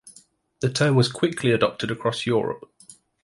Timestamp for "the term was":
0.61-1.11